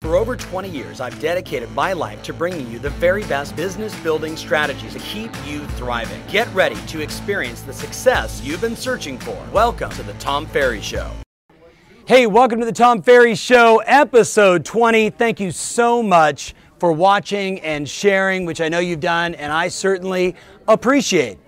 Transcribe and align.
For 0.00 0.16
over 0.16 0.34
20 0.34 0.66
years, 0.70 0.98
I've 0.98 1.20
dedicated 1.20 1.70
my 1.72 1.92
life 1.92 2.22
to 2.22 2.32
bringing 2.32 2.70
you 2.70 2.78
the 2.78 2.88
very 2.88 3.22
best 3.24 3.54
business 3.54 3.94
building 4.00 4.34
strategies 4.34 4.94
to 4.94 4.98
keep 5.00 5.30
you 5.44 5.66
thriving. 5.76 6.22
Get 6.26 6.48
ready 6.54 6.76
to 6.86 7.00
experience 7.00 7.60
the 7.60 7.74
success 7.74 8.40
you've 8.42 8.62
been 8.62 8.76
searching 8.76 9.18
for. 9.18 9.36
Welcome 9.52 9.90
to 9.90 10.02
the 10.02 10.14
Tom 10.14 10.46
Ferry 10.46 10.80
Show. 10.80 11.10
Hey, 12.06 12.26
welcome 12.26 12.60
to 12.60 12.64
the 12.64 12.72
Tom 12.72 13.02
Ferry 13.02 13.34
Show, 13.34 13.82
episode 13.84 14.64
20. 14.64 15.10
Thank 15.10 15.38
you 15.38 15.50
so 15.50 16.02
much 16.02 16.54
for 16.78 16.92
watching 16.92 17.60
and 17.60 17.86
sharing, 17.86 18.46
which 18.46 18.62
I 18.62 18.70
know 18.70 18.78
you've 18.78 19.00
done, 19.00 19.34
and 19.34 19.52
I 19.52 19.68
certainly 19.68 20.34
appreciate. 20.66 21.38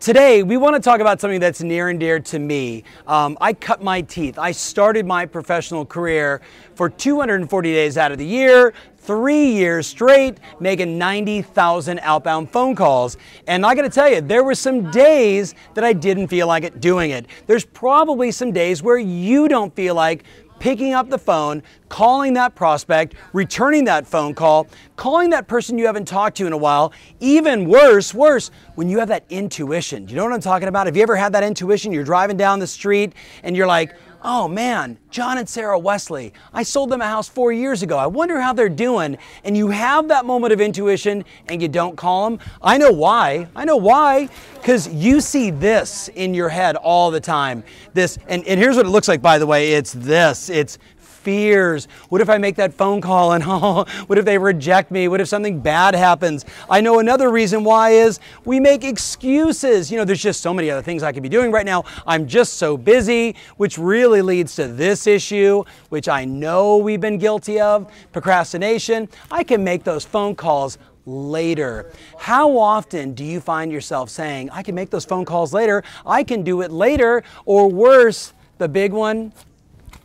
Today, 0.00 0.42
we 0.42 0.56
want 0.56 0.74
to 0.74 0.80
talk 0.80 1.00
about 1.00 1.20
something 1.20 1.40
that's 1.40 1.60
near 1.60 1.90
and 1.90 2.00
dear 2.00 2.18
to 2.20 2.38
me. 2.38 2.84
Um, 3.06 3.36
I 3.38 3.52
cut 3.52 3.82
my 3.82 4.00
teeth. 4.00 4.38
I 4.38 4.50
started 4.50 5.04
my 5.04 5.26
professional 5.26 5.84
career 5.84 6.40
for 6.74 6.88
240 6.88 7.70
days 7.74 7.98
out 7.98 8.10
of 8.10 8.16
the 8.16 8.24
year, 8.24 8.72
three 8.96 9.52
years 9.52 9.86
straight, 9.86 10.38
making 10.58 10.96
90,000 10.96 11.98
outbound 11.98 12.50
phone 12.50 12.74
calls. 12.74 13.18
And 13.46 13.66
I 13.66 13.74
got 13.74 13.82
to 13.82 13.90
tell 13.90 14.08
you, 14.08 14.22
there 14.22 14.42
were 14.42 14.54
some 14.54 14.90
days 14.90 15.54
that 15.74 15.84
I 15.84 15.92
didn't 15.92 16.28
feel 16.28 16.46
like 16.46 16.64
it 16.64 16.80
doing 16.80 17.10
it. 17.10 17.26
There's 17.46 17.66
probably 17.66 18.30
some 18.30 18.52
days 18.52 18.82
where 18.82 18.96
you 18.96 19.48
don't 19.48 19.76
feel 19.76 19.94
like 19.94 20.24
picking 20.60 20.92
up 20.94 21.10
the 21.10 21.18
phone, 21.18 21.62
calling 21.88 22.34
that 22.34 22.54
prospect, 22.54 23.14
returning 23.32 23.84
that 23.86 24.06
phone 24.06 24.34
call, 24.34 24.68
calling 24.94 25.30
that 25.30 25.48
person 25.48 25.76
you 25.76 25.86
haven't 25.86 26.06
talked 26.06 26.36
to 26.36 26.46
in 26.46 26.52
a 26.52 26.56
while. 26.56 26.92
Even 27.18 27.64
worse, 27.64 28.14
worse, 28.14 28.52
when 28.76 28.88
you 28.88 29.00
have 29.00 29.08
that 29.08 29.24
intuition. 29.30 30.06
You 30.06 30.14
know 30.14 30.24
what 30.24 30.32
I'm 30.32 30.40
talking 30.40 30.68
about? 30.68 30.86
Have 30.86 30.96
you 30.96 31.02
ever 31.02 31.16
had 31.16 31.32
that 31.32 31.42
intuition? 31.42 31.90
You're 31.90 32.04
driving 32.04 32.36
down 32.36 32.60
the 32.60 32.66
street 32.66 33.14
and 33.42 33.56
you're 33.56 33.66
like, 33.66 33.96
oh 34.22 34.48
man, 34.48 34.98
John 35.10 35.38
and 35.38 35.48
Sarah 35.48 35.78
Wesley, 35.78 36.32
I 36.52 36.62
sold 36.62 36.90
them 36.90 37.00
a 37.00 37.06
house 37.06 37.28
four 37.28 37.52
years 37.52 37.82
ago. 37.82 37.98
I 37.98 38.06
wonder 38.06 38.40
how 38.40 38.52
they're 38.52 38.68
doing. 38.68 39.18
And 39.44 39.56
you 39.56 39.68
have 39.68 40.08
that 40.08 40.24
moment 40.24 40.52
of 40.52 40.60
intuition 40.60 41.24
and 41.48 41.60
you 41.60 41.68
don't 41.68 41.96
call 41.96 42.30
them. 42.30 42.40
I 42.62 42.78
know 42.78 42.92
why. 42.92 43.48
I 43.56 43.64
know 43.64 43.76
why. 43.76 44.28
Because 44.54 44.88
you 44.88 45.20
see 45.20 45.50
this 45.50 46.08
in 46.14 46.34
your 46.34 46.48
head 46.48 46.76
all 46.76 47.10
the 47.10 47.20
time. 47.20 47.64
This, 47.94 48.18
and, 48.28 48.44
and 48.46 48.60
here's 48.60 48.76
what 48.76 48.86
it 48.86 48.90
looks 48.90 49.08
like, 49.08 49.22
by 49.22 49.38
the 49.38 49.46
way 49.46 49.72
it's 49.72 49.92
this. 49.92 50.50
It's 50.50 50.78
fears. 51.20 51.86
What 52.08 52.20
if 52.20 52.28
I 52.28 52.38
make 52.38 52.56
that 52.56 52.72
phone 52.74 53.00
call 53.00 53.32
and 53.32 53.44
oh, 53.46 53.84
what 54.06 54.18
if 54.18 54.24
they 54.24 54.38
reject 54.38 54.90
me? 54.90 55.08
What 55.08 55.20
if 55.20 55.28
something 55.28 55.60
bad 55.60 55.94
happens? 55.94 56.44
I 56.68 56.80
know 56.80 56.98
another 56.98 57.30
reason 57.30 57.64
why 57.64 57.90
is 57.90 58.20
we 58.44 58.60
make 58.60 58.84
excuses. 58.84 59.90
You 59.90 59.98
know, 59.98 60.04
there's 60.04 60.22
just 60.22 60.40
so 60.40 60.54
many 60.54 60.70
other 60.70 60.82
things 60.82 61.02
I 61.02 61.12
could 61.12 61.22
be 61.22 61.28
doing 61.28 61.52
right 61.52 61.66
now. 61.66 61.84
I'm 62.06 62.26
just 62.26 62.54
so 62.54 62.76
busy, 62.76 63.36
which 63.56 63.78
really 63.78 64.22
leads 64.22 64.54
to 64.56 64.68
this 64.68 65.06
issue, 65.06 65.64
which 65.90 66.08
I 66.08 66.24
know 66.24 66.78
we've 66.78 67.00
been 67.00 67.18
guilty 67.18 67.60
of 67.60 67.90
procrastination. 68.12 69.08
I 69.30 69.44
can 69.44 69.62
make 69.62 69.84
those 69.84 70.04
phone 70.04 70.34
calls 70.34 70.78
later. 71.06 71.90
How 72.18 72.56
often 72.56 73.14
do 73.14 73.24
you 73.24 73.40
find 73.40 73.72
yourself 73.72 74.10
saying, 74.10 74.50
I 74.50 74.62
can 74.62 74.74
make 74.74 74.90
those 74.90 75.04
phone 75.04 75.24
calls 75.24 75.52
later, 75.52 75.82
I 76.06 76.24
can 76.24 76.42
do 76.42 76.60
it 76.62 76.70
later, 76.70 77.22
or 77.44 77.68
worse, 77.68 78.32
the 78.58 78.68
big 78.68 78.92
one, 78.92 79.32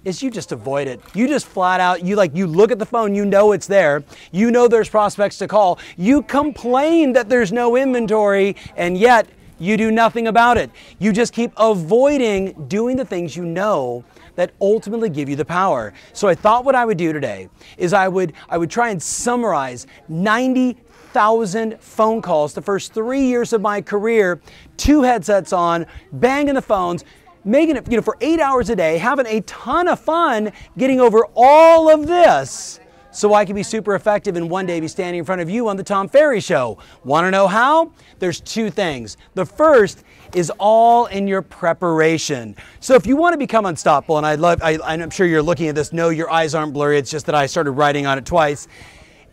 is 0.05 0.23
you 0.23 0.29
just 0.31 0.51
avoid 0.51 0.87
it. 0.87 1.01
You 1.13 1.27
just 1.27 1.47
flat 1.47 1.79
out, 1.81 2.05
you 2.05 2.15
like, 2.15 2.35
you 2.35 2.47
look 2.47 2.71
at 2.71 2.79
the 2.79 2.85
phone, 2.85 3.13
you 3.15 3.25
know 3.25 3.51
it's 3.51 3.67
there. 3.67 4.03
You 4.31 4.51
know 4.51 4.67
there's 4.67 4.87
prospects 4.87 5.37
to 5.39 5.47
call. 5.47 5.79
You 5.97 6.21
complain 6.21 7.13
that 7.13 7.27
there's 7.27 7.51
no 7.51 7.75
inventory, 7.75 8.55
and 8.77 8.97
yet 8.97 9.27
you 9.57 9.77
do 9.77 9.89
nothing 9.89 10.27
about 10.27 10.57
it. 10.57 10.69
You 10.99 11.11
just 11.11 11.33
keep 11.33 11.51
avoiding 11.57 12.67
doing 12.67 12.97
the 12.97 13.05
things 13.05 13.35
you 13.35 13.45
know 13.45 14.03
that 14.35 14.51
ultimately 14.59 15.09
give 15.09 15.29
you 15.29 15.35
the 15.35 15.45
power. 15.45 15.93
So 16.13 16.27
I 16.27 16.35
thought 16.35 16.65
what 16.65 16.75
I 16.75 16.85
would 16.85 16.97
do 16.97 17.13
today 17.13 17.49
is 17.77 17.93
I 17.93 18.07
would 18.09 18.33
I 18.49 18.57
would 18.57 18.69
try 18.69 18.89
and 18.89 19.01
summarize 19.01 19.87
90,000 20.09 21.79
phone 21.79 22.21
calls 22.21 22.53
the 22.53 22.61
first 22.61 22.93
3 22.93 23.21
years 23.21 23.53
of 23.53 23.61
my 23.61 23.81
career, 23.81 24.41
two 24.75 25.03
headsets 25.03 25.53
on, 25.53 25.85
banging 26.11 26.55
the 26.55 26.61
phones, 26.61 27.05
making 27.45 27.77
it, 27.77 27.89
you 27.89 27.95
know, 27.95 28.01
for 28.03 28.17
eight 28.19 28.39
hours 28.39 28.69
a 28.69 28.75
day, 28.75 28.97
having 28.97 29.25
a 29.27 29.41
ton 29.41 29.87
of 29.87 29.99
fun 29.99 30.51
getting 30.77 30.99
over 30.99 31.25
all 31.35 31.89
of 31.89 32.07
this 32.07 32.79
so 33.11 33.33
I 33.33 33.45
can 33.45 33.55
be 33.55 33.63
super 33.63 33.95
effective 33.95 34.35
and 34.35 34.49
one 34.49 34.65
day 34.65 34.79
be 34.81 34.89
standing 34.89 35.19
in 35.19 35.25
front 35.25 35.39
of 35.39 35.49
you 35.49 35.69
on 35.69 35.77
the 35.77 35.83
Tom 35.83 36.09
Ferry 36.09 36.41
Show. 36.41 36.77
Want 37.05 37.25
to 37.25 37.31
know 37.31 37.47
how? 37.47 37.91
There's 38.19 38.41
two 38.41 38.69
things. 38.69 39.15
The 39.35 39.45
first 39.45 40.03
is 40.33 40.51
all 40.59 41.05
in 41.05 41.25
your 41.25 41.41
preparation. 41.41 42.57
So 42.81 42.95
if 42.95 43.05
you 43.05 43.15
want 43.15 43.33
to 43.33 43.37
become 43.37 43.65
unstoppable, 43.65 44.17
and 44.17 44.25
I 44.25 44.35
love, 44.35 44.61
I, 44.61 44.77
I'm 44.83 45.09
sure 45.09 45.25
you're 45.25 45.41
looking 45.41 45.69
at 45.69 45.75
this, 45.75 45.93
no, 45.93 46.09
your 46.09 46.29
eyes 46.29 46.53
aren't 46.53 46.73
blurry. 46.73 46.97
It's 46.97 47.09
just 47.09 47.25
that 47.27 47.35
I 47.35 47.45
started 47.45 47.71
writing 47.71 48.05
on 48.05 48.17
it 48.17 48.25
twice. 48.25 48.67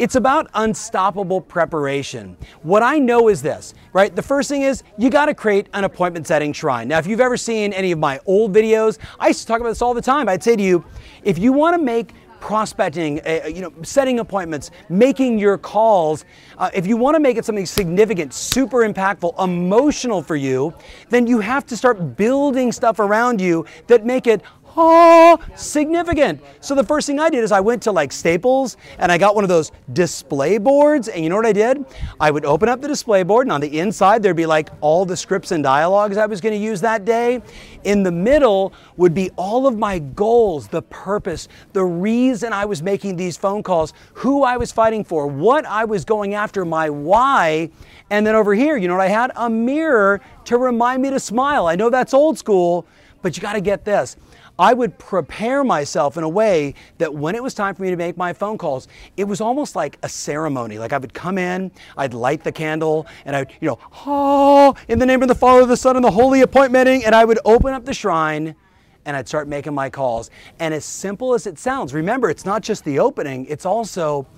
It's 0.02 0.16
about 0.16 0.50
unstoppable 0.54 1.40
preparation. 1.40 2.36
What 2.62 2.82
I 2.82 2.98
know 2.98 3.28
is 3.28 3.40
this, 3.40 3.72
right? 3.92 4.12
The 4.12 4.20
first 4.20 4.48
thing 4.48 4.62
is 4.62 4.82
you 4.98 5.10
got 5.10 5.26
to 5.26 5.34
create 5.34 5.68
an 5.74 5.84
appointment 5.84 6.26
setting 6.26 6.52
shrine. 6.52 6.88
Now, 6.88 6.98
if 6.98 7.06
you've 7.06 7.20
ever 7.20 7.36
seen 7.36 7.72
any 7.72 7.92
of 7.92 8.00
my 8.00 8.18
old 8.26 8.52
videos, 8.52 8.98
I 9.20 9.28
used 9.28 9.42
to 9.42 9.46
talk 9.46 9.60
about 9.60 9.68
this 9.68 9.80
all 9.80 9.94
the 9.94 10.02
time. 10.02 10.28
I'd 10.28 10.42
say 10.42 10.56
to 10.56 10.62
you, 10.62 10.84
if 11.22 11.38
you 11.38 11.52
want 11.52 11.76
to 11.76 11.80
make 11.80 12.14
prospecting, 12.40 13.20
uh, 13.20 13.46
you 13.46 13.60
know, 13.60 13.72
setting 13.82 14.18
appointments, 14.18 14.72
making 14.88 15.38
your 15.38 15.56
calls. 15.56 16.24
Uh, 16.58 16.68
if 16.74 16.88
you 16.88 16.96
want 16.96 17.14
to 17.14 17.20
make 17.20 17.36
it 17.36 17.44
something 17.44 17.64
significant, 17.64 18.34
super 18.34 18.78
impactful, 18.78 19.40
emotional 19.42 20.20
for 20.20 20.34
you, 20.34 20.74
then 21.08 21.28
you 21.28 21.38
have 21.38 21.64
to 21.64 21.76
start 21.76 22.16
building 22.16 22.72
stuff 22.72 22.98
around 22.98 23.40
you 23.40 23.64
that 23.86 24.04
make 24.04 24.26
it 24.26 24.42
oh, 24.76 25.38
significant. 25.54 26.42
So 26.60 26.74
the 26.74 26.84
first 26.84 27.06
thing 27.06 27.18
I 27.18 27.30
did 27.30 27.44
is 27.44 27.52
I 27.52 27.60
went 27.60 27.82
to 27.82 27.92
like 27.92 28.12
Staples 28.12 28.76
and 28.98 29.10
I 29.10 29.18
got 29.18 29.34
one 29.34 29.44
of 29.44 29.48
those 29.48 29.72
display 29.92 30.58
boards. 30.58 31.08
And 31.08 31.22
you 31.22 31.30
know 31.30 31.36
what 31.36 31.46
I 31.46 31.52
did? 31.52 31.84
I 32.20 32.30
would 32.30 32.44
open 32.44 32.68
up 32.68 32.80
the 32.80 32.88
display 32.88 33.22
board 33.22 33.46
and 33.46 33.52
on 33.52 33.60
the 33.60 33.78
inside 33.78 34.22
there'd 34.22 34.36
be 34.36 34.46
like 34.46 34.70
all 34.80 35.04
the 35.04 35.16
scripts 35.16 35.50
and 35.50 35.62
dialogues 35.62 36.16
I 36.16 36.26
was 36.26 36.40
going 36.40 36.54
to 36.54 36.58
use 36.58 36.80
that 36.80 37.04
day. 37.04 37.42
In 37.84 38.02
the 38.02 38.12
middle 38.12 38.72
would 38.96 39.14
be 39.14 39.30
all 39.36 39.66
of 39.66 39.76
my 39.76 39.98
goals, 39.98 40.68
the 40.68 40.82
purpose, 40.82 41.48
the 41.72 41.84
reason 41.84 42.52
I 42.52 42.64
was 42.64 42.82
making 42.82 43.16
these 43.16 43.36
phone 43.36 43.62
calls, 43.62 43.92
who 44.14 44.42
I 44.42 44.56
was 44.56 44.72
fighting 44.72 45.04
for, 45.04 45.26
what 45.26 45.64
I 45.66 45.84
was 45.84 46.04
going 46.04 46.34
after, 46.34 46.64
my 46.64 46.90
why. 46.90 47.70
And 48.10 48.26
then 48.26 48.34
over 48.34 48.54
here, 48.54 48.76
you 48.76 48.88
know 48.88 48.96
what 48.96 49.04
I 49.04 49.08
had? 49.08 49.32
A 49.36 49.48
mirror 49.48 50.20
to 50.44 50.58
remind 50.58 51.02
me 51.02 51.10
to 51.10 51.20
smile. 51.20 51.66
I 51.66 51.76
know 51.76 51.90
that's 51.90 52.14
old 52.14 52.38
school, 52.38 52.86
but 53.22 53.36
you 53.36 53.42
got 53.42 53.54
to 53.54 53.60
get 53.60 53.84
this. 53.84 54.16
I 54.62 54.74
would 54.74 54.96
prepare 54.96 55.64
myself 55.64 56.16
in 56.16 56.22
a 56.22 56.28
way 56.28 56.74
that 56.98 57.12
when 57.12 57.34
it 57.34 57.42
was 57.42 57.52
time 57.52 57.74
for 57.74 57.82
me 57.82 57.90
to 57.90 57.96
make 57.96 58.16
my 58.16 58.32
phone 58.32 58.56
calls, 58.56 58.86
it 59.16 59.24
was 59.24 59.40
almost 59.40 59.74
like 59.74 59.98
a 60.04 60.08
ceremony. 60.08 60.78
Like 60.78 60.92
I 60.92 60.98
would 60.98 61.12
come 61.12 61.36
in, 61.36 61.72
I'd 61.98 62.14
light 62.14 62.44
the 62.44 62.52
candle, 62.52 63.08
and 63.24 63.34
I'd, 63.34 63.52
you 63.60 63.66
know, 63.66 63.80
oh, 64.06 64.76
in 64.86 65.00
the 65.00 65.04
name 65.04 65.20
of 65.20 65.26
the 65.26 65.34
Father, 65.34 65.66
the 65.66 65.76
Son, 65.76 65.96
and 65.96 66.04
the 66.04 66.12
Holy 66.12 66.42
Appointmenting, 66.42 67.02
and 67.04 67.12
I 67.12 67.24
would 67.24 67.40
open 67.44 67.74
up 67.74 67.84
the 67.84 67.92
shrine 67.92 68.54
and 69.04 69.16
I'd 69.16 69.26
start 69.26 69.48
making 69.48 69.74
my 69.74 69.90
calls. 69.90 70.30
And 70.60 70.72
as 70.72 70.84
simple 70.84 71.34
as 71.34 71.48
it 71.48 71.58
sounds, 71.58 71.92
remember, 71.92 72.30
it's 72.30 72.44
not 72.44 72.62
just 72.62 72.84
the 72.84 73.00
opening, 73.00 73.46
it's 73.46 73.66
also, 73.66 74.28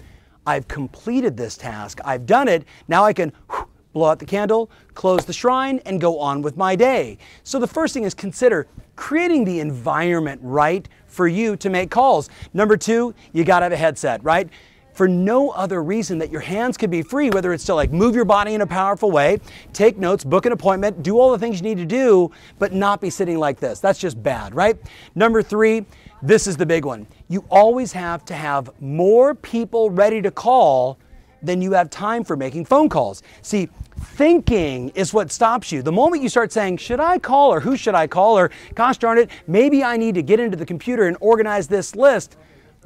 I've 0.46 0.66
completed 0.68 1.36
this 1.36 1.58
task, 1.58 2.00
I've 2.02 2.24
done 2.24 2.48
it, 2.48 2.64
now 2.88 3.04
I 3.04 3.12
can 3.12 3.30
whew, 3.50 3.68
blow 3.94 4.10
out 4.10 4.18
the 4.18 4.26
candle, 4.26 4.70
close 4.92 5.24
the 5.24 5.32
shrine, 5.32 5.80
and 5.86 6.00
go 6.00 6.18
on 6.18 6.42
with 6.42 6.58
my 6.58 6.76
day. 6.76 7.16
So 7.44 7.58
the 7.58 7.66
first 7.66 7.94
thing 7.94 8.04
is 8.04 8.12
consider 8.12 8.66
creating 8.96 9.44
the 9.44 9.60
environment 9.60 10.40
right 10.44 10.86
for 11.06 11.26
you 11.26 11.56
to 11.56 11.70
make 11.70 11.90
calls. 11.90 12.28
Number 12.52 12.76
two, 12.76 13.14
you 13.32 13.44
gotta 13.44 13.64
have 13.64 13.72
a 13.72 13.76
headset, 13.76 14.22
right? 14.22 14.50
For 14.92 15.08
no 15.08 15.50
other 15.50 15.82
reason 15.82 16.18
that 16.18 16.30
your 16.30 16.40
hands 16.40 16.76
can 16.76 16.90
be 16.90 17.02
free, 17.02 17.30
whether 17.30 17.52
it's 17.52 17.64
to 17.64 17.74
like 17.74 17.90
move 17.90 18.14
your 18.14 18.24
body 18.24 18.54
in 18.54 18.60
a 18.60 18.66
powerful 18.66 19.10
way, 19.10 19.38
take 19.72 19.96
notes, 19.96 20.22
book 20.22 20.46
an 20.46 20.52
appointment, 20.52 21.02
do 21.02 21.18
all 21.18 21.32
the 21.32 21.38
things 21.38 21.56
you 21.60 21.64
need 21.64 21.78
to 21.78 21.86
do, 21.86 22.30
but 22.58 22.72
not 22.72 23.00
be 23.00 23.10
sitting 23.10 23.38
like 23.38 23.58
this. 23.58 23.80
That's 23.80 23.98
just 23.98 24.22
bad, 24.22 24.54
right? 24.54 24.76
Number 25.16 25.42
three, 25.42 25.84
this 26.22 26.46
is 26.46 26.56
the 26.56 26.66
big 26.66 26.84
one. 26.84 27.06
You 27.28 27.44
always 27.50 27.92
have 27.92 28.24
to 28.26 28.34
have 28.34 28.70
more 28.80 29.34
people 29.34 29.90
ready 29.90 30.22
to 30.22 30.30
call 30.30 30.98
than 31.44 31.60
you 31.62 31.72
have 31.72 31.90
time 31.90 32.24
for 32.24 32.36
making 32.36 32.64
phone 32.64 32.88
calls. 32.88 33.22
See, 33.42 33.68
thinking 33.98 34.90
is 34.90 35.12
what 35.12 35.30
stops 35.30 35.70
you. 35.70 35.82
The 35.82 35.92
moment 35.92 36.22
you 36.22 36.28
start 36.28 36.52
saying, 36.52 36.78
should 36.78 37.00
I 37.00 37.18
call 37.18 37.52
or 37.52 37.60
who 37.60 37.76
should 37.76 37.94
I 37.94 38.06
call 38.06 38.38
or 38.38 38.50
gosh 38.74 38.98
darn 38.98 39.18
it, 39.18 39.30
maybe 39.46 39.84
I 39.84 39.96
need 39.96 40.14
to 40.16 40.22
get 40.22 40.40
into 40.40 40.56
the 40.56 40.66
computer 40.66 41.06
and 41.06 41.16
organize 41.20 41.68
this 41.68 41.94
list. 41.94 42.36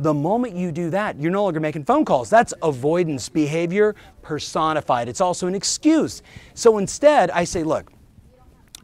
The 0.01 0.15
moment 0.15 0.55
you 0.55 0.71
do 0.71 0.91
that, 0.91 1.19
you're 1.19 1.33
no 1.33 1.43
longer 1.45 1.59
making 1.59 1.85
phone 1.85 2.05
calls. 2.05 2.31
That's 2.31 2.55
avoidance 2.63 3.29
behavior 3.29 3.97
personified. 4.23 5.09
It's 5.09 5.21
also 5.21 5.49
an 5.49 5.55
excuse. 5.55 6.23
So 6.55 6.79
instead, 6.79 7.31
I 7.31 7.45
say, 7.45 7.65
look, 7.65 7.91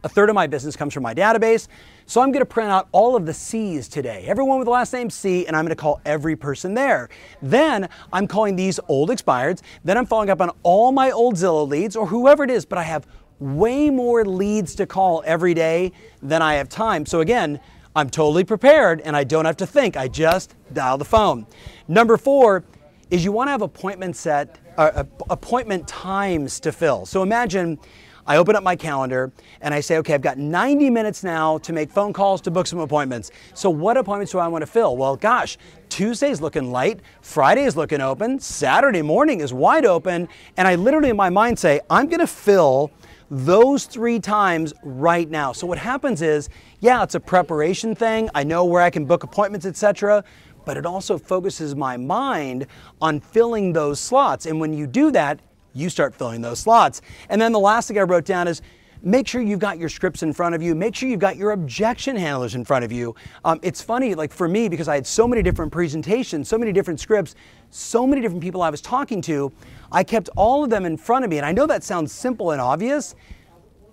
a 0.02 0.08
third 0.08 0.28
of 0.28 0.34
my 0.34 0.46
business 0.46 0.74
comes 0.76 0.92
from 0.92 1.02
my 1.02 1.14
database. 1.14 1.68
So 2.06 2.20
I'm 2.20 2.32
going 2.32 2.40
to 2.40 2.46
print 2.46 2.70
out 2.70 2.88
all 2.92 3.16
of 3.16 3.24
the 3.24 3.32
C's 3.32 3.88
today, 3.88 4.24
everyone 4.26 4.58
with 4.58 4.66
the 4.66 4.70
last 4.70 4.92
name 4.92 5.08
C, 5.08 5.46
and 5.46 5.56
I'm 5.56 5.64
going 5.64 5.74
to 5.74 5.80
call 5.80 6.02
every 6.04 6.36
person 6.36 6.74
there. 6.74 7.08
Then 7.40 7.88
I'm 8.12 8.26
calling 8.26 8.56
these 8.56 8.78
old 8.88 9.08
expireds. 9.08 9.62
Then 9.84 9.96
I'm 9.96 10.04
following 10.04 10.28
up 10.28 10.42
on 10.42 10.50
all 10.62 10.92
my 10.92 11.10
old 11.10 11.36
Zillow 11.36 11.66
leads 11.66 11.96
or 11.96 12.06
whoever 12.06 12.44
it 12.44 12.50
is, 12.50 12.66
but 12.66 12.76
I 12.76 12.82
have 12.82 13.06
way 13.38 13.88
more 13.88 14.22
leads 14.22 14.74
to 14.74 14.86
call 14.86 15.22
every 15.24 15.54
day 15.54 15.92
than 16.22 16.42
I 16.42 16.54
have 16.54 16.68
time. 16.68 17.06
So 17.06 17.20
again, 17.20 17.58
I'm 17.96 18.10
totally 18.10 18.44
prepared 18.44 19.00
and 19.00 19.16
I 19.16 19.24
don't 19.24 19.46
have 19.46 19.56
to 19.58 19.66
think. 19.66 19.96
I 19.96 20.06
just 20.06 20.54
dial 20.74 20.98
the 20.98 21.06
phone. 21.06 21.46
Number 21.88 22.18
four 22.18 22.64
is 23.10 23.24
you 23.24 23.32
want 23.32 23.48
to 23.48 23.52
have 23.52 23.62
appointment 23.62 24.14
set, 24.14 24.58
uh, 24.76 25.04
appointment 25.30 25.88
times 25.88 26.60
to 26.60 26.70
fill. 26.70 27.06
So 27.06 27.22
imagine 27.22 27.78
I 28.26 28.38
open 28.38 28.56
up 28.56 28.62
my 28.62 28.76
calendar 28.76 29.32
and 29.60 29.74
I 29.74 29.80
say, 29.80 29.98
okay, 29.98 30.14
I've 30.14 30.22
got 30.22 30.38
90 30.38 30.90
minutes 30.90 31.22
now 31.22 31.58
to 31.58 31.72
make 31.72 31.90
phone 31.90 32.12
calls 32.12 32.40
to 32.42 32.50
book 32.50 32.66
some 32.66 32.78
appointments. 32.78 33.30
So 33.52 33.68
what 33.68 33.96
appointments 33.96 34.32
do 34.32 34.38
I 34.38 34.48
want 34.48 34.62
to 34.62 34.66
fill? 34.66 34.96
Well, 34.96 35.16
gosh, 35.16 35.58
Tuesday's 35.88 36.40
looking 36.40 36.72
light, 36.72 37.00
Friday 37.20 37.64
is 37.64 37.76
looking 37.76 38.00
open, 38.00 38.38
Saturday 38.38 39.02
morning 39.02 39.40
is 39.40 39.52
wide 39.52 39.84
open, 39.84 40.28
and 40.56 40.66
I 40.66 40.74
literally 40.74 41.10
in 41.10 41.16
my 41.16 41.30
mind 41.30 41.58
say, 41.58 41.80
I'm 41.90 42.06
going 42.06 42.20
to 42.20 42.26
fill 42.26 42.90
those 43.30 43.84
three 43.86 44.20
times 44.20 44.72
right 44.82 45.28
now. 45.28 45.52
So 45.52 45.66
what 45.66 45.78
happens 45.78 46.22
is, 46.22 46.48
yeah, 46.80 47.02
it's 47.02 47.14
a 47.14 47.20
preparation 47.20 47.94
thing. 47.94 48.30
I 48.34 48.44
know 48.44 48.64
where 48.64 48.82
I 48.82 48.90
can 48.90 49.04
book 49.04 49.22
appointments, 49.22 49.66
etc 49.66 50.24
but 50.64 50.76
it 50.76 50.86
also 50.86 51.18
focuses 51.18 51.74
my 51.74 51.96
mind 51.96 52.66
on 53.00 53.20
filling 53.20 53.72
those 53.72 54.00
slots. 54.00 54.46
And 54.46 54.58
when 54.60 54.72
you 54.72 54.86
do 54.86 55.10
that, 55.12 55.40
you 55.74 55.90
start 55.90 56.14
filling 56.14 56.40
those 56.40 56.60
slots. 56.60 57.02
And 57.28 57.40
then 57.40 57.52
the 57.52 57.58
last 57.58 57.88
thing 57.88 57.98
I 57.98 58.02
wrote 58.02 58.24
down 58.24 58.48
is 58.48 58.62
make 59.02 59.28
sure 59.28 59.42
you've 59.42 59.58
got 59.58 59.78
your 59.78 59.88
scripts 59.90 60.22
in 60.22 60.32
front 60.32 60.54
of 60.54 60.62
you. 60.62 60.74
Make 60.74 60.94
sure 60.94 61.08
you've 61.08 61.20
got 61.20 61.36
your 61.36 61.50
objection 61.50 62.16
handlers 62.16 62.54
in 62.54 62.64
front 62.64 62.84
of 62.84 62.92
you. 62.92 63.14
Um, 63.44 63.60
it's 63.62 63.82
funny, 63.82 64.14
like 64.14 64.32
for 64.32 64.48
me, 64.48 64.68
because 64.68 64.88
I 64.88 64.94
had 64.94 65.06
so 65.06 65.28
many 65.28 65.42
different 65.42 65.70
presentations, 65.72 66.48
so 66.48 66.56
many 66.56 66.72
different 66.72 67.00
scripts, 67.00 67.34
so 67.70 68.06
many 68.06 68.22
different 68.22 68.42
people 68.42 68.62
I 68.62 68.70
was 68.70 68.80
talking 68.80 69.20
to, 69.22 69.52
I 69.92 70.04
kept 70.04 70.30
all 70.36 70.64
of 70.64 70.70
them 70.70 70.86
in 70.86 70.96
front 70.96 71.24
of 71.24 71.30
me. 71.30 71.36
And 71.36 71.44
I 71.44 71.52
know 71.52 71.66
that 71.66 71.84
sounds 71.84 72.12
simple 72.12 72.52
and 72.52 72.60
obvious, 72.60 73.14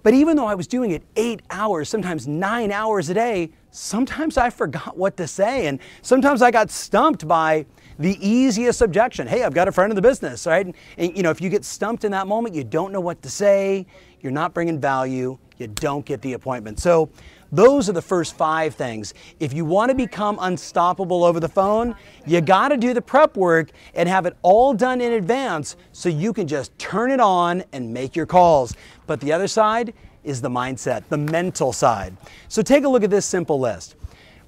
but 0.04 0.13
even 0.13 0.36
though 0.36 0.48
I 0.48 0.56
was 0.56 0.66
doing 0.66 0.92
it 0.92 1.04
eight 1.16 1.42
hours, 1.50 1.89
sometimes 1.89 2.27
nine 2.27 2.72
hours 2.72 3.10
a 3.10 3.13
day, 3.13 3.51
sometimes 3.69 4.38
I 4.38 4.50
forgot 4.50 4.98
what 4.98 5.18
to 5.18 5.27
say. 5.27 5.68
And 5.68 5.80
sometimes 6.01 6.42
I 6.42 6.51
got 6.51 6.72
stumped 6.72 7.27
by 7.27 7.66
the 8.01 8.18
easiest 8.27 8.81
objection. 8.81 9.27
Hey, 9.27 9.44
I've 9.44 9.53
got 9.53 9.68
a 9.68 9.71
friend 9.71 9.92
in 9.92 9.95
the 9.95 10.01
business, 10.01 10.48
right? 10.48 10.65
And, 10.65 10.75
and, 10.98 11.15
you 11.15 11.21
know, 11.24 11.30
if 11.30 11.39
you 11.39 11.50
get 11.50 11.63
stumped 11.63 12.03
in 12.03 12.12
that 12.12 12.27
moment, 12.27 12.56
you 12.56 12.63
don't 12.63 12.92
know 12.92 13.00
what 13.00 13.21
to 13.21 13.30
say, 13.30 13.86
you're 14.21 14.31
not 14.31 14.53
bringing 14.53 14.80
value, 14.80 15.38
you 15.57 15.68
don't 15.68 16.03
get 16.06 16.21
the 16.21 16.33
appointment. 16.33 16.80
So 16.80 17.09
those 17.51 17.89
are 17.89 17.94
the 17.94 18.01
first 18.01 18.36
five 18.36 18.74
things. 18.74 19.13
If 19.39 19.53
you 19.53 19.65
want 19.65 19.89
to 19.89 19.95
become 19.95 20.39
unstoppable 20.42 21.24
over 21.24 21.39
the 21.39 21.50
phone, 21.50 21.95
you 22.25 22.42
got 22.42 22.69
to 22.69 22.77
do 22.77 22.94
the 22.94 23.01
prep 23.01 23.38
work 23.38 23.69
and 23.94 24.09
have 24.09 24.25
it 24.25 24.36
all 24.42 24.74
done 24.74 25.00
in 25.00 25.13
advance 25.13 25.75
so 25.92 26.09
you 26.09 26.33
can 26.33 26.48
just 26.48 26.77
turn 26.80 27.12
it 27.12 27.19
on 27.19 27.63
and 27.71 27.94
make 27.94 28.15
your 28.15 28.25
calls. 28.25 28.74
But 29.06 29.19
the 29.19 29.31
other 29.31 29.48
side 29.48 29.94
is 30.24 30.42
the 30.42 30.50
mindset, 30.50 31.03
the 31.09 31.18
mental 31.18 31.74
side. 31.74 32.15
So 32.48 32.62
take 32.62 32.83
a 32.83 32.89
look 32.89 33.03
at 33.03 33.09
this 33.09 33.25
simple 33.25 33.59
list 33.59 33.95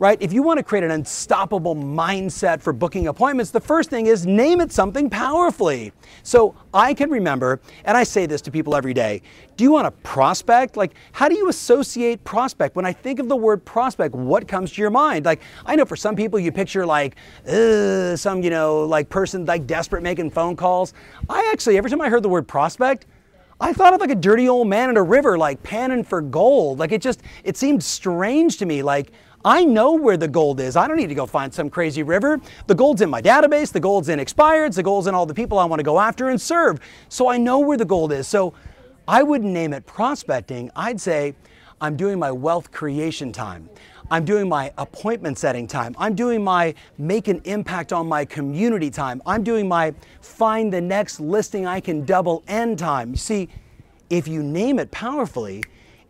right? 0.04 0.22
If 0.22 0.34
you 0.34 0.44
want 0.44 0.58
to 0.58 0.64
create 0.64 0.84
an 0.84 0.92
unstoppable 0.92 1.78
mindset 1.78 2.60
for 2.60 2.74
booking 2.74 3.08
appointments, 3.08 3.52
the 3.52 3.62
first 3.62 3.90
thing 3.90 4.08
is 4.08 4.26
name 4.26 4.60
it 4.60 4.70
something 4.70 5.10
powerfully. 5.10 5.94
So 6.24 6.56
I 6.74 6.94
can 6.94 7.10
remember, 7.10 7.62
and 7.86 7.96
I 7.96 8.04
say 8.04 8.26
this 8.26 8.42
to 8.42 8.52
people 8.52 8.76
every 8.76 8.94
day, 8.94 9.22
do 9.56 9.64
you 9.64 9.72
want 9.72 9.86
to 9.86 9.92
prospect? 10.06 10.76
Like, 10.76 10.96
how 11.14 11.30
do 11.30 11.36
you 11.36 11.48
associate 11.48 12.22
prospect? 12.26 12.76
When 12.76 12.86
I 12.86 12.92
think 12.92 13.20
of 13.20 13.30
the 13.30 13.38
word 13.38 13.64
prospect, 13.64 14.14
what 14.14 14.46
comes 14.46 14.74
to 14.74 14.82
your 14.82 14.90
mind? 14.90 15.24
Like, 15.24 15.42
I 15.66 15.78
know 15.78 15.86
for 15.86 15.96
some 15.96 16.18
people 16.18 16.38
you 16.38 16.52
picture 16.52 16.86
like, 16.86 17.16
some, 17.46 18.44
you 18.44 18.50
know, 18.50 18.84
like 18.84 19.08
person 19.08 19.46
like 19.46 19.66
desperate 19.68 20.04
making 20.04 20.32
phone 20.32 20.58
calls. 20.58 20.94
I 21.30 21.50
actually, 21.54 21.78
every 21.78 21.90
time 21.90 22.02
I 22.02 22.10
heard 22.10 22.24
the 22.24 22.30
word 22.30 22.46
prospect, 22.46 23.06
I 23.62 23.72
thought 23.72 23.94
of 23.94 24.02
like 24.02 24.10
a 24.10 24.16
dirty 24.16 24.50
old 24.50 24.68
man 24.68 24.90
in 24.90 24.98
a 24.98 25.04
river, 25.04 25.38
like 25.38 25.64
panning 25.64 26.04
for 26.04 26.20
gold. 26.20 26.80
Like 26.80 26.92
it 26.92 27.02
just, 27.02 27.22
it 27.46 27.56
seemed 27.56 27.82
strange 27.82 28.58
to 28.58 28.66
me. 28.66 28.84
Like 28.84 29.14
I 29.46 29.66
know 29.66 29.94
where 29.94 30.16
the 30.16 30.28
gold 30.28 30.60
is. 30.62 30.76
I 30.78 30.88
don't 30.88 30.98
need 30.98 31.10
to 31.10 31.16
go 31.16 31.26
find 31.26 31.54
some 31.54 31.70
crazy 31.70 32.02
river. 32.02 32.40
The 32.68 32.76
gold's 32.76 33.02
in 33.02 33.10
my 33.10 33.22
database, 33.22 33.72
the 33.72 33.80
gold's 33.80 34.08
in 34.08 34.20
expireds, 34.20 34.76
the 34.76 34.84
gold's 34.84 35.08
in 35.08 35.16
all 35.16 35.26
the 35.26 35.34
people 35.34 35.60
I 35.60 35.66
want 35.66 35.80
to 35.80 35.84
go 35.84 36.00
after 36.00 36.30
and 36.30 36.40
serve. 36.40 36.80
So 37.10 37.28
I 37.28 37.38
know 37.38 37.60
where 37.60 37.78
the 37.78 37.86
gold 37.86 38.14
is. 38.14 38.28
So 38.28 38.54
I 39.08 39.22
wouldn't 39.22 39.52
name 39.52 39.74
it 39.74 39.86
prospecting. 39.86 40.72
I'd 40.76 41.02
say 41.02 41.36
I'm 41.82 41.98
doing 41.98 42.20
my 42.20 42.32
wealth 42.32 42.72
creation 42.72 43.34
time. 43.34 43.70
I'm 44.10 44.24
doing 44.24 44.48
my 44.48 44.72
appointment 44.78 45.38
setting 45.38 45.68
time. 45.68 45.96
I'm 45.98 46.16
doing 46.16 46.44
my 46.44 46.74
make 46.98 47.28
an 47.28 47.42
impact 47.44 47.92
on 47.92 48.08
my 48.08 48.24
community 48.24 48.90
time. 48.90 49.22
I'm 49.26 49.44
doing 49.44 49.68
my 49.68 49.94
find 50.22 50.72
the 50.72 50.80
next 50.80 51.20
listing 51.20 51.66
I 51.66 51.82
can 51.82 52.06
double 52.06 52.44
end 52.48 52.80
time. 52.80 53.12
You 53.12 53.18
see, 53.18 53.50
if 54.10 54.28
you 54.28 54.44
name 54.44 54.80
it 54.80 54.92
powerfully, 54.92 55.64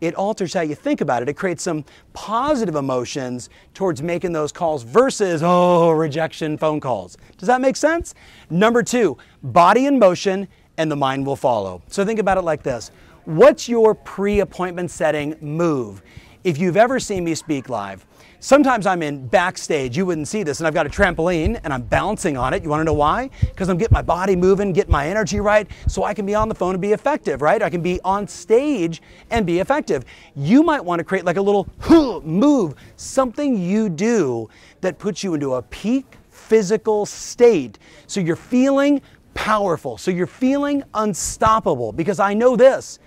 it 0.04 0.16
alters 0.16 0.54
how 0.54 0.62
you 0.62 0.76
think 0.76 1.00
about 1.00 1.22
it. 1.22 1.30
It 1.30 1.36
creates 1.36 1.64
some 1.64 1.86
positive 2.12 2.76
emotions 2.76 3.50
towards 3.74 4.02
making 4.02 4.34
those 4.34 4.52
calls 4.52 4.84
versus, 4.84 5.42
oh, 5.44 5.92
rejection 5.92 6.58
phone 6.58 6.82
calls. 6.82 7.18
Does 7.38 7.48
that 7.48 7.62
make 7.62 7.78
sense? 7.78 8.14
Number 8.50 8.84
two, 8.84 9.18
body 9.42 9.86
in 9.86 9.98
motion 9.98 10.50
and 10.78 10.92
the 10.92 10.96
mind 10.98 11.26
will 11.26 11.38
follow. 11.38 11.82
So 11.88 12.04
think 12.04 12.20
about 12.20 12.38
it 12.38 12.42
like 12.42 12.64
this 12.64 12.92
What's 13.24 13.70
your 13.70 13.96
pre 13.96 14.42
appointment 14.42 14.92
setting 14.92 15.36
move? 15.40 16.02
If 16.44 16.58
you've 16.58 16.76
ever 16.76 17.00
seen 17.00 17.24
me 17.24 17.34
speak 17.36 17.70
live, 17.70 18.06
Sometimes 18.44 18.86
I'm 18.86 19.01
in 19.01 19.25
backstage, 19.25 19.95
you 19.95 20.06
wouldn't 20.06 20.28
see 20.28 20.44
this, 20.44 20.60
and 20.60 20.68
I've 20.68 20.74
got 20.74 20.86
a 20.86 20.90
trampoline 20.90 21.57
and 21.63 21.74
I'm 21.74 21.84
bouncing 21.84 22.36
on 22.36 22.54
it. 22.54 22.62
You 22.62 22.68
wanna 22.68 22.84
know 22.84 22.92
why? 22.92 23.30
Because 23.40 23.69
I'm 23.69 23.78
getting 23.78 23.94
my 23.94 24.01
body 24.01 24.36
moving, 24.36 24.74
getting 24.74 24.92
my 24.92 25.07
energy 25.07 25.40
right, 25.40 25.66
so 25.88 26.04
I 26.04 26.13
can 26.13 26.25
be 26.25 26.36
on 26.36 26.50
the 26.50 26.54
phone 26.54 26.75
and 26.75 26.81
be 26.81 26.92
effective, 26.92 27.42
right? 27.42 27.63
I 27.63 27.69
can 27.69 27.81
be 27.81 28.01
on 28.01 28.28
stage 28.28 29.01
and 29.30 29.45
be 29.45 29.60
effective. 29.62 30.04
You 30.36 30.62
might 30.62 30.84
wanna 30.84 31.06
create 31.06 31.24
like 31.24 31.38
a 31.38 31.42
little 31.42 31.69
move, 32.25 32.75
something 32.98 33.57
you 33.57 33.88
do 33.88 34.50
that 34.81 35.00
puts 35.00 35.24
you 35.24 35.36
into 35.36 35.54
a 35.54 35.62
peak 35.62 36.18
physical 36.30 37.06
state. 37.06 37.80
So 38.07 38.19
you're 38.19 38.36
feeling 38.36 39.01
powerful, 39.36 39.98
so 39.98 40.12
you're 40.12 40.28
feeling 40.28 40.84
unstoppable. 40.95 41.94
Because 41.94 42.19
I 42.19 42.34
know 42.34 42.57
this 42.57 43.00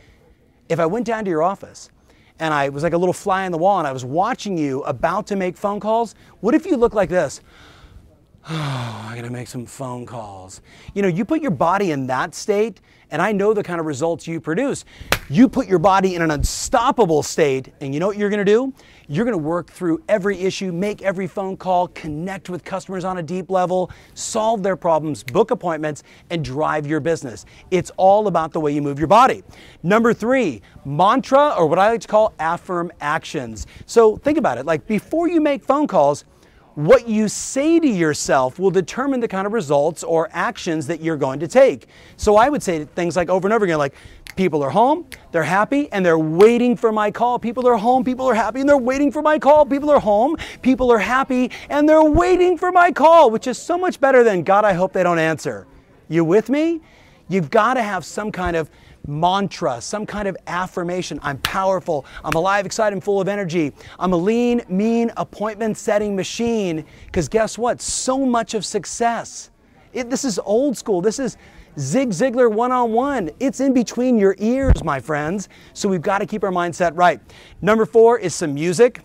if 0.71 0.81
I 0.81 0.87
went 0.87 1.05
down 1.05 1.27
to 1.27 1.31
your 1.31 1.43
office, 1.43 1.91
and 2.39 2.53
I 2.53 2.69
was 2.69 2.83
like 2.83 2.93
a 2.93 2.99
little 2.99 3.13
fly 3.13 3.47
on 3.47 3.53
the 3.53 3.59
wall 3.59 3.79
and 3.79 3.87
I 3.87 3.93
was 3.93 4.05
watching 4.05 4.59
you 4.59 4.83
about 4.83 5.27
to 5.29 5.37
make 5.37 5.57
phone 5.57 5.81
calls, 5.81 6.15
what 6.41 6.55
if 6.55 6.67
you 6.67 6.77
look 6.77 6.95
like 6.95 7.09
this? 7.09 7.41
Oh, 8.49 9.07
I 9.11 9.15
gotta 9.17 9.31
make 9.31 9.49
some 9.49 9.67
phone 9.67 10.07
calls. 10.07 10.61
You 10.95 11.03
know, 11.03 11.09
you 11.09 11.25
put 11.25 11.41
your 11.43 11.51
body 11.51 11.91
in 11.91 12.07
that 12.07 12.35
state, 12.35 12.81
and 13.11 13.21
I 13.21 13.33
know 13.33 13.53
the 13.53 13.63
kind 13.63 13.81
of 13.81 13.87
results 13.87 14.27
you 14.29 14.41
produce. 14.41 14.85
You 15.29 15.49
put 15.49 15.67
your 15.67 15.81
body 15.81 16.15
in 16.15 16.23
an 16.23 16.31
unstoppable 16.31 17.25
state, 17.25 17.73
and 17.81 17.93
you 17.93 17.99
know 17.99 18.07
what 18.07 18.19
you're 18.19 18.31
gonna 18.31 18.45
do? 18.45 18.73
You're 19.09 19.25
gonna 19.25 19.37
work 19.37 19.71
through 19.71 20.01
every 20.09 20.39
issue, 20.39 20.71
make 20.71 21.03
every 21.03 21.27
phone 21.27 21.57
call, 21.57 21.89
connect 21.89 22.49
with 22.49 22.63
customers 22.63 23.05
on 23.05 23.19
a 23.19 23.23
deep 23.23 23.51
level, 23.51 23.91
solve 24.15 24.63
their 24.63 24.77
problems, 24.77 25.25
book 25.25 25.51
appointments, 25.51 26.05
and 26.31 26.45
drive 26.45 26.87
your 26.87 27.01
business. 27.01 27.47
It's 27.73 27.91
all 27.97 28.29
about 28.29 28.53
the 28.53 28.61
way 28.61 28.71
you 28.73 28.83
move 28.83 28.99
your 29.01 29.09
body. 29.09 29.43
Number 29.83 30.15
three, 30.15 30.63
mantra, 30.85 31.55
or 31.59 31.67
what 31.67 31.81
I 31.81 31.91
like 31.91 32.01
to 32.03 32.09
call 32.09 32.33
affirm 32.39 32.93
actions. 33.01 33.67
So 33.87 34.17
think 34.17 34.39
about 34.39 34.59
it 34.59 34.67
like 34.67 34.87
before 34.87 35.29
you 35.29 35.41
make 35.41 35.65
phone 35.65 35.89
calls, 35.89 36.25
what 36.77 37.09
you 37.09 37.27
say 37.27 37.81
to 37.81 37.89
yourself 37.89 38.59
will 38.59 38.71
determine 38.71 39.19
the 39.19 39.29
kind 39.29 39.47
of 39.47 39.53
results 39.55 40.05
or 40.05 40.29
actions 40.33 40.87
that 40.87 41.01
you're 41.01 41.17
going 41.17 41.41
to 41.41 41.49
take. 41.49 41.89
So 42.19 42.37
I 42.37 42.51
would 42.51 42.63
say 42.63 42.85
things 42.85 43.17
like 43.17 43.31
over 43.31 43.49
and 43.49 43.53
over 43.55 43.65
again, 43.65 43.79
like, 43.79 43.95
people 44.37 44.63
are 44.63 44.69
home, 44.69 45.07
they're 45.33 45.43
happy, 45.43 45.91
and 45.91 46.05
they're 46.05 46.19
waiting 46.19 46.77
for 46.77 46.93
my 46.93 47.11
call. 47.11 47.39
People 47.39 47.67
are 47.67 47.79
home, 47.79 48.05
people 48.05 48.27
are 48.27 48.35
happy, 48.35 48.61
and 48.61 48.69
they're 48.69 48.77
waiting 48.77 49.11
for 49.11 49.23
my 49.23 49.39
call. 49.39 49.65
People 49.65 49.89
are 49.89 49.99
home, 49.99 50.37
people 50.61 50.93
are 50.93 50.99
happy, 50.99 51.51
and 51.71 51.89
they're 51.89 52.05
waiting 52.05 52.59
for 52.59 52.71
my 52.71 52.93
call, 52.93 53.31
which 53.31 53.47
is 53.47 53.57
so 53.57 53.79
much 53.79 53.99
better 53.99 54.23
than, 54.23 54.43
God, 54.43 54.67
I 54.67 54.75
hope 54.75 54.93
they 54.93 55.03
don't 55.03 55.19
answer. 55.19 55.67
You 56.09 56.25
with 56.25 56.51
me? 56.51 56.83
You've 57.29 57.51
got 57.51 57.75
to 57.75 57.83
have 57.83 58.05
some 58.05 58.31
kind 58.31 58.55
of 58.55 58.71
mantra, 59.07 59.81
some 59.81 60.07
kind 60.07 60.29
of 60.29 60.37
affirmation. 60.47 61.19
I'm 61.23 61.39
powerful. 61.39 62.07
I'm 62.25 62.35
alive, 62.35 62.67
excited, 62.67 62.95
and 62.95 63.03
full 63.03 63.21
of 63.21 63.29
energy. 63.29 63.73
I'm 63.99 64.13
a 64.13 64.17
lean, 64.17 64.63
mean 64.69 65.13
appointment 65.17 65.77
setting 65.77 66.17
machine. 66.17 66.85
Because 67.07 67.29
guess 67.29 67.59
what? 67.59 67.81
So 67.81 68.25
much 68.25 68.55
of 68.55 68.65
success. 68.65 69.51
It, 69.93 70.11
this 70.11 70.25
is 70.25 70.39
old 70.39 70.77
school. 70.77 71.01
This 71.01 71.19
is 71.19 71.37
Zig 71.79 72.11
Ziglar 72.11 72.51
one 72.51 72.73
on 72.73 72.93
one. 72.93 73.31
It's 73.39 73.61
in 73.61 73.75
between 73.75 74.19
your 74.19 74.35
ears, 74.39 74.83
my 74.83 74.99
friends. 75.01 75.49
So 75.75 75.89
we've 75.89 76.03
got 76.03 76.19
to 76.19 76.27
keep 76.27 76.43
our 76.43 76.51
mindset 76.51 76.93
right. 76.95 77.21
Number 77.61 77.85
four 77.85 78.19
is 78.19 78.35
some 78.35 78.55
music. 78.55 79.03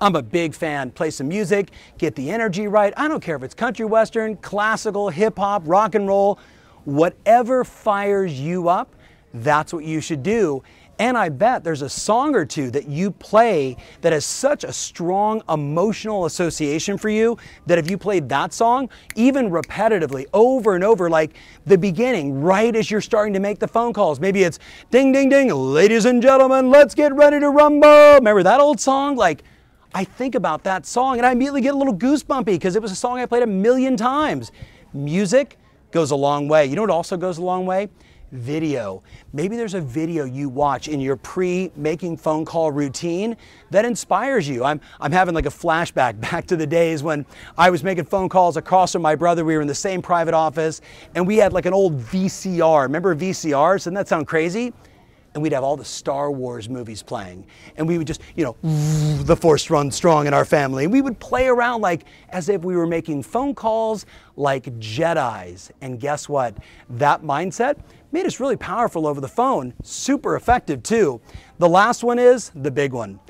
I'm 0.00 0.14
a 0.14 0.22
big 0.22 0.54
fan. 0.54 0.92
Play 0.92 1.10
some 1.10 1.28
music, 1.28 1.70
get 1.98 2.14
the 2.14 2.30
energy 2.30 2.68
right. 2.68 2.94
I 2.96 3.08
don't 3.08 3.20
care 3.20 3.36
if 3.36 3.42
it's 3.42 3.54
country 3.54 3.84
western, 3.84 4.36
classical, 4.36 5.08
hip 5.08 5.38
hop, 5.38 5.62
rock 5.66 5.94
and 5.94 6.06
roll. 6.06 6.38
Whatever 6.88 7.64
fires 7.64 8.40
you 8.40 8.70
up, 8.70 8.94
that's 9.34 9.74
what 9.74 9.84
you 9.84 10.00
should 10.00 10.22
do. 10.22 10.62
And 10.98 11.18
I 11.18 11.28
bet 11.28 11.62
there's 11.62 11.82
a 11.82 11.88
song 11.88 12.34
or 12.34 12.46
two 12.46 12.70
that 12.70 12.88
you 12.88 13.10
play 13.10 13.76
that 14.00 14.14
has 14.14 14.24
such 14.24 14.64
a 14.64 14.72
strong 14.72 15.42
emotional 15.50 16.24
association 16.24 16.96
for 16.96 17.10
you 17.10 17.36
that 17.66 17.76
if 17.76 17.90
you 17.90 17.98
played 17.98 18.30
that 18.30 18.54
song, 18.54 18.88
even 19.16 19.50
repetitively, 19.50 20.24
over 20.32 20.76
and 20.76 20.82
over, 20.82 21.10
like 21.10 21.36
the 21.66 21.76
beginning, 21.76 22.40
right 22.40 22.74
as 22.74 22.90
you're 22.90 23.02
starting 23.02 23.34
to 23.34 23.40
make 23.40 23.58
the 23.58 23.68
phone 23.68 23.92
calls, 23.92 24.18
maybe 24.18 24.42
it's 24.42 24.58
ding, 24.90 25.12
ding, 25.12 25.28
ding, 25.28 25.50
ladies 25.50 26.06
and 26.06 26.22
gentlemen, 26.22 26.70
let's 26.70 26.94
get 26.94 27.12
ready 27.12 27.38
to 27.38 27.50
rumble. 27.50 28.14
Remember 28.14 28.42
that 28.42 28.60
old 28.60 28.80
song? 28.80 29.14
Like, 29.14 29.42
I 29.94 30.04
think 30.04 30.34
about 30.34 30.64
that 30.64 30.86
song 30.86 31.18
and 31.18 31.26
I 31.26 31.32
immediately 31.32 31.60
get 31.60 31.74
a 31.74 31.76
little 31.76 31.94
goosebumpy 31.94 32.46
because 32.46 32.76
it 32.76 32.80
was 32.80 32.92
a 32.92 32.96
song 32.96 33.18
I 33.18 33.26
played 33.26 33.42
a 33.42 33.46
million 33.46 33.94
times. 33.94 34.52
Music 34.94 35.58
goes 35.90 36.10
a 36.10 36.16
long 36.16 36.48
way. 36.48 36.66
You 36.66 36.76
know 36.76 36.82
what 36.82 36.90
also 36.90 37.16
goes 37.16 37.38
a 37.38 37.42
long 37.42 37.66
way? 37.66 37.88
Video. 38.30 39.02
Maybe 39.32 39.56
there's 39.56 39.72
a 39.72 39.80
video 39.80 40.24
you 40.24 40.50
watch 40.50 40.88
in 40.88 41.00
your 41.00 41.16
pre 41.16 41.70
making 41.76 42.18
phone 42.18 42.44
call 42.44 42.70
routine 42.70 43.36
that 43.70 43.86
inspires 43.86 44.46
you. 44.46 44.64
I'm, 44.64 44.80
I'm 45.00 45.12
having 45.12 45.34
like 45.34 45.46
a 45.46 45.50
flashback 45.50 46.20
back 46.30 46.46
to 46.48 46.56
the 46.56 46.66
days 46.66 47.02
when 47.02 47.24
I 47.56 47.70
was 47.70 47.82
making 47.82 48.04
phone 48.04 48.28
calls 48.28 48.58
across 48.58 48.92
from 48.92 49.02
my 49.02 49.14
brother. 49.14 49.44
We 49.44 49.54
were 49.54 49.62
in 49.62 49.68
the 49.68 49.74
same 49.74 50.02
private 50.02 50.34
office 50.34 50.82
and 51.14 51.26
we 51.26 51.38
had 51.38 51.52
like 51.54 51.64
an 51.64 51.72
old 51.72 51.98
VCR. 51.98 52.82
Remember 52.82 53.16
VCRs? 53.16 53.76
Doesn't 53.76 53.94
that 53.94 54.08
sound 54.08 54.26
crazy? 54.26 54.74
And 55.34 55.42
we'd 55.42 55.52
have 55.52 55.64
all 55.64 55.76
the 55.76 55.84
Star 55.84 56.30
Wars 56.30 56.68
movies 56.68 57.02
playing. 57.02 57.46
And 57.76 57.86
we 57.86 57.98
would 57.98 58.06
just, 58.06 58.20
you 58.36 58.44
know, 58.44 58.56
the 59.22 59.36
force 59.36 59.70
runs 59.70 59.94
strong 59.94 60.26
in 60.26 60.34
our 60.34 60.44
family. 60.44 60.84
And 60.84 60.92
we 60.92 61.00
would 61.00 61.18
play 61.20 61.48
around 61.48 61.80
like 61.80 62.04
as 62.30 62.48
if 62.48 62.62
we 62.62 62.76
were 62.76 62.86
making 62.86 63.22
phone 63.22 63.54
calls 63.54 64.06
like 64.36 64.64
Jedi's. 64.78 65.70
And 65.80 66.00
guess 66.00 66.28
what? 66.28 66.56
That 66.90 67.22
mindset 67.22 67.78
made 68.12 68.26
us 68.26 68.40
really 68.40 68.56
powerful 68.56 69.06
over 69.06 69.20
the 69.20 69.28
phone, 69.28 69.74
super 69.82 70.36
effective 70.36 70.82
too. 70.82 71.20
The 71.58 71.68
last 71.68 72.02
one 72.02 72.18
is 72.18 72.50
the 72.54 72.70
big 72.70 72.92
one. 72.92 73.20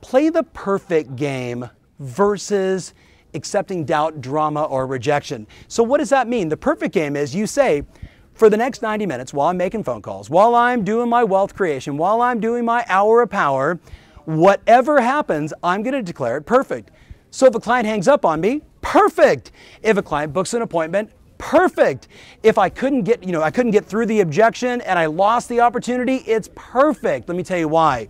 Play 0.00 0.28
the 0.28 0.42
perfect 0.42 1.16
game 1.16 1.70
versus 1.98 2.94
accepting 3.34 3.84
doubt, 3.84 4.20
drama, 4.20 4.64
or 4.64 4.86
rejection. 4.86 5.46
So, 5.68 5.82
what 5.82 5.98
does 5.98 6.10
that 6.10 6.28
mean? 6.28 6.48
The 6.48 6.56
perfect 6.56 6.94
game 6.94 7.16
is 7.16 7.34
you 7.34 7.46
say, 7.46 7.84
for 8.34 8.50
the 8.50 8.56
next 8.56 8.82
90 8.82 9.06
minutes 9.06 9.32
while 9.32 9.48
I'm 9.48 9.56
making 9.56 9.84
phone 9.84 10.02
calls, 10.02 10.28
while 10.28 10.54
I'm 10.54 10.84
doing 10.84 11.08
my 11.08 11.24
wealth 11.24 11.54
creation, 11.54 11.96
while 11.96 12.20
I'm 12.20 12.40
doing 12.40 12.64
my 12.64 12.84
hour 12.88 13.22
of 13.22 13.30
power, 13.30 13.78
whatever 14.24 15.00
happens, 15.00 15.54
I'm 15.62 15.82
going 15.82 15.94
to 15.94 16.02
declare 16.02 16.36
it 16.38 16.42
perfect. 16.42 16.90
So 17.30 17.46
if 17.46 17.54
a 17.54 17.60
client 17.60 17.86
hangs 17.86 18.08
up 18.08 18.24
on 18.24 18.40
me, 18.40 18.62
perfect. 18.80 19.52
If 19.82 19.96
a 19.96 20.02
client 20.02 20.32
books 20.32 20.54
an 20.54 20.62
appointment, 20.62 21.10
perfect. 21.38 22.08
If 22.42 22.58
I 22.58 22.68
couldn't 22.68 23.02
get, 23.02 23.22
you 23.22 23.32
know, 23.32 23.42
I 23.42 23.50
couldn't 23.50 23.72
get 23.72 23.84
through 23.84 24.06
the 24.06 24.20
objection 24.20 24.80
and 24.82 24.98
I 24.98 25.06
lost 25.06 25.48
the 25.48 25.60
opportunity, 25.60 26.16
it's 26.26 26.48
perfect. 26.54 27.28
Let 27.28 27.36
me 27.36 27.42
tell 27.42 27.58
you 27.58 27.68
why. 27.68 28.08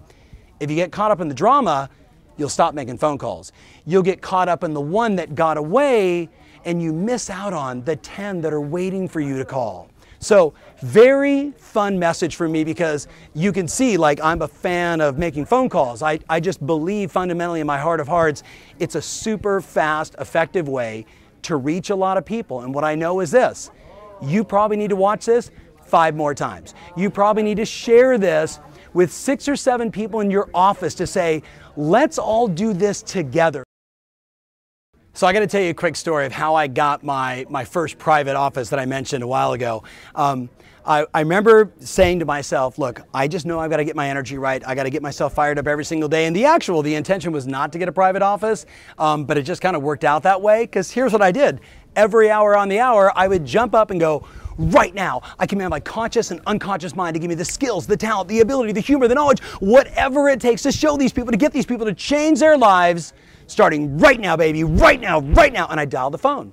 If 0.61 0.71
you 0.71 0.77
get 0.77 0.93
caught 0.93 1.11
up 1.11 1.21
in 1.21 1.29
the 1.29 1.35
drama, 1.35 1.91
you'll 2.37 2.49
stop 2.49 2.75
making 2.75 2.99
phone 2.99 3.19
calls. 3.19 3.53
You'll 3.87 4.03
get 4.03 4.23
caught 4.23 4.49
up 4.49 4.65
in 4.65 4.73
the 4.73 4.81
one 4.81 5.17
that 5.17 5.35
got 5.35 5.57
away 5.57 6.29
and 6.65 6.83
you 6.83 6.93
miss 6.93 7.29
out 7.29 7.53
on 7.53 7.83
the 7.85 7.97
10 7.97 8.41
that 8.41 8.53
are 8.53 8.61
waiting 8.61 9.09
for 9.09 9.21
you 9.21 9.37
to 9.37 9.45
call. 9.45 9.91
So, 10.25 10.55
very 10.81 11.51
fun 11.59 11.99
message 11.99 12.37
for 12.37 12.49
me 12.49 12.65
because 12.65 13.09
you 13.35 13.53
can 13.53 13.69
see, 13.69 13.99
like, 13.99 14.23
I'm 14.23 14.41
a 14.41 14.49
fan 14.49 15.03
of 15.03 15.19
making 15.19 15.45
phone 15.45 15.69
calls. 15.69 16.03
I, 16.03 16.19
I 16.31 16.41
just 16.41 16.65
believe 16.67 17.13
fundamentally 17.13 17.61
in 17.61 17.67
my 17.67 17.79
heart 17.79 18.01
of 18.01 18.09
hearts, 18.09 18.43
it's 18.79 18.95
a 18.95 19.03
super 19.03 19.61
fast, 19.61 20.15
effective 20.19 20.67
way 20.67 21.05
to 21.43 21.57
reach 21.57 21.91
a 21.91 21.95
lot 21.95 22.17
of 22.17 22.25
people. 22.25 22.63
And 22.63 22.75
what 22.75 22.85
I 22.85 22.95
know 22.95 23.21
is 23.21 23.31
this 23.31 23.71
you 24.23 24.45
probably 24.45 24.79
need 24.79 24.89
to 24.91 24.97
watch 24.97 25.27
this 25.27 25.51
five 25.85 26.17
more 26.17 26.35
times. 26.35 26.75
You 26.97 27.11
probably 27.11 27.43
need 27.43 27.59
to 27.59 27.67
share 27.67 28.17
this 28.17 28.61
with 28.95 29.13
six 29.13 29.47
or 29.47 29.57
seven 29.57 29.93
people 29.93 30.21
in 30.21 30.31
your 30.31 30.49
office 30.55 30.95
to 30.95 31.07
say, 31.07 31.43
let's 31.77 32.17
all 32.17 32.49
do 32.49 32.73
this 32.73 33.03
together. 33.03 33.64
So 35.17 35.29
I 35.29 35.33
got 35.33 35.41
to 35.41 35.47
tell 35.47 35.63
you 35.63 35.71
a 35.71 35.75
quick 35.75 35.95
story 35.95 36.27
of 36.27 36.33
how 36.33 36.57
I 36.57 36.67
got 36.67 37.05
my, 37.05 37.47
my 37.49 37.65
first 37.65 37.99
private 37.99 38.35
office 38.35 38.69
that 38.71 38.81
I 38.81 38.85
mentioned 38.85 39.23
a 39.23 39.29
while 39.29 39.53
ago. 39.53 39.85
Um, 40.17 40.51
I, 40.85 41.07
I, 41.15 41.21
remember 41.21 41.71
saying 41.79 42.19
to 42.19 42.25
myself, 42.25 42.81
look, 42.81 43.01
I 43.15 43.29
just 43.29 43.47
know 43.47 43.61
I've 43.61 43.71
got 43.71 43.77
to 43.77 43.85
get 43.85 43.95
my 43.95 44.11
energy 44.11 44.39
right. 44.39 44.61
I 44.67 44.75
got 44.75 44.83
to 44.83 44.91
get 44.91 45.03
myself 45.03 45.33
fired 45.33 45.57
up 45.57 45.69
every 45.69 45.85
single 45.85 46.09
day. 46.09 46.27
And 46.27 46.35
the 46.35 46.47
actual, 46.47 46.83
the 46.83 46.97
intention 46.97 47.31
was 47.31 47.47
not 47.47 47.73
to 47.75 47.79
get 47.79 47.89
a 47.89 47.93
private 47.93 48.23
office, 48.23 48.67
um, 48.99 49.25
but 49.25 49.39
it 49.39 49.43
just 49.43 49.63
kind 49.63 49.77
of 49.77 49.83
worked 49.85 50.03
out 50.03 50.25
that 50.25 50.43
way. 50.43 50.65
Because 50.65 50.91
here's 50.91 51.13
what 51.13 51.23
I 51.23 51.31
did 51.31 51.61
every 51.95 52.29
hour 52.29 52.57
on 52.57 52.69
the 52.69 52.81
hour, 52.81 53.17
I 53.17 53.29
would 53.29 53.45
jump 53.45 53.73
up 53.73 53.93
and 53.93 54.01
go, 54.01 54.27
right 54.59 54.97
now, 54.97 55.23
I 55.39 55.47
command 55.47 55.71
my 55.71 55.79
conscious 55.79 56.33
and 56.33 56.41
unconscious 56.49 56.97
mind 56.97 57.15
to 57.15 57.21
give 57.21 57.29
me 57.29 57.37
the 57.37 57.45
skills, 57.45 57.87
the 57.87 57.97
talent, 57.97 58.29
the 58.29 58.41
ability, 58.41 58.73
the 58.73 58.81
humor, 58.81 59.07
the 59.07 59.15
knowledge, 59.15 59.41
whatever 59.61 60.29
it 60.29 60.41
takes 60.41 60.63
to 60.63 60.73
show 60.73 60.97
these 60.97 61.13
people, 61.13 61.31
to 61.31 61.39
get 61.39 61.53
these 61.53 61.67
people 61.67 61.87
to 61.87 61.95
change 61.95 62.41
their 62.41 62.59
lives 62.59 63.13
starting 63.47 63.99
right 63.99 64.21
now, 64.21 64.37
baby, 64.37 64.65
right 64.65 65.01
now, 65.01 65.21
right 65.21 65.53
now. 65.53 65.67
And 65.69 65.79
I 65.79 65.85
dialed 65.85 66.15
the 66.15 66.19
phone. 66.19 66.53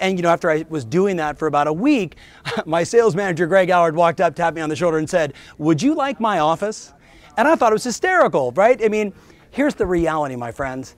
And 0.00 0.18
you 0.18 0.22
know, 0.22 0.30
after 0.30 0.50
I 0.50 0.64
was 0.68 0.84
doing 0.84 1.16
that 1.16 1.38
for 1.38 1.46
about 1.46 1.66
a 1.66 1.72
week, 1.72 2.16
my 2.66 2.84
sales 2.84 3.16
manager, 3.16 3.46
Greg 3.46 3.70
Howard, 3.70 3.96
walked 3.96 4.20
up, 4.20 4.34
tapped 4.34 4.54
me 4.54 4.62
on 4.62 4.68
the 4.68 4.76
shoulder, 4.76 4.98
and 4.98 5.08
said, 5.08 5.34
Would 5.58 5.82
you 5.82 5.94
like 5.94 6.20
my 6.20 6.38
office? 6.38 6.92
And 7.36 7.46
I 7.46 7.54
thought 7.54 7.72
it 7.72 7.74
was 7.74 7.84
hysterical, 7.84 8.52
right? 8.52 8.82
I 8.84 8.88
mean, 8.88 9.12
here's 9.50 9.74
the 9.74 9.86
reality, 9.86 10.36
my 10.36 10.50
friends. 10.50 10.96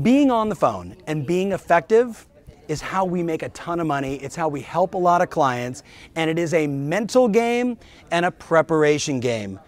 Being 0.00 0.30
on 0.30 0.48
the 0.48 0.54
phone 0.54 0.96
and 1.06 1.26
being 1.26 1.52
effective 1.52 2.26
is 2.68 2.80
how 2.80 3.04
we 3.04 3.22
make 3.22 3.42
a 3.42 3.48
ton 3.50 3.80
of 3.80 3.86
money. 3.86 4.14
It's 4.16 4.36
how 4.36 4.48
we 4.48 4.60
help 4.60 4.94
a 4.94 4.98
lot 4.98 5.20
of 5.20 5.28
clients. 5.28 5.82
And 6.14 6.30
it 6.30 6.38
is 6.38 6.54
a 6.54 6.66
mental 6.66 7.28
game 7.28 7.76
and 8.10 8.24
a 8.24 8.30
preparation 8.30 9.20
game. 9.20 9.60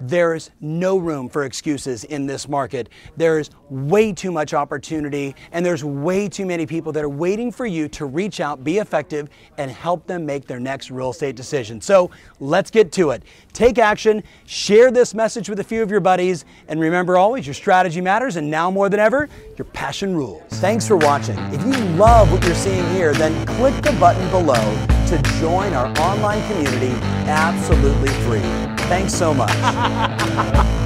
There's 0.00 0.50
no 0.60 0.96
room 0.96 1.28
for 1.28 1.44
excuses 1.44 2.04
in 2.04 2.26
this 2.26 2.48
market. 2.48 2.88
There's 3.16 3.50
way 3.68 4.12
too 4.12 4.32
much 4.32 4.54
opportunity, 4.54 5.34
and 5.52 5.64
there's 5.64 5.84
way 5.84 6.28
too 6.28 6.46
many 6.46 6.64
people 6.64 6.90
that 6.92 7.04
are 7.04 7.08
waiting 7.08 7.52
for 7.52 7.66
you 7.66 7.86
to 7.88 8.06
reach 8.06 8.40
out, 8.40 8.64
be 8.64 8.78
effective, 8.78 9.28
and 9.58 9.70
help 9.70 10.06
them 10.06 10.24
make 10.24 10.46
their 10.46 10.58
next 10.58 10.90
real 10.90 11.10
estate 11.10 11.36
decision. 11.36 11.80
So 11.80 12.10
let's 12.40 12.70
get 12.70 12.92
to 12.92 13.10
it. 13.10 13.22
Take 13.52 13.78
action, 13.78 14.22
share 14.46 14.90
this 14.90 15.14
message 15.14 15.50
with 15.50 15.60
a 15.60 15.64
few 15.64 15.82
of 15.82 15.90
your 15.90 16.00
buddies, 16.00 16.46
and 16.68 16.80
remember 16.80 17.18
always 17.18 17.46
your 17.46 17.54
strategy 17.54 18.00
matters, 18.00 18.36
and 18.36 18.50
now 18.50 18.70
more 18.70 18.88
than 18.88 19.00
ever, 19.00 19.28
your 19.58 19.66
passion 19.66 20.16
rules. 20.16 20.42
Thanks 20.54 20.88
for 20.88 20.96
watching. 20.96 21.38
If 21.52 21.62
you 21.62 21.84
love 21.96 22.32
what 22.32 22.42
you're 22.44 22.54
seeing 22.54 22.88
here, 22.94 23.12
then 23.12 23.46
click 23.46 23.74
the 23.82 23.92
button 24.00 24.28
below 24.30 24.54
to 25.08 25.20
join 25.40 25.74
our 25.74 25.88
online 26.00 26.46
community 26.50 26.92
absolutely 27.26 28.08
free. 28.24 28.79
Thanks 28.90 29.14
so 29.14 29.32
much. 29.32 30.76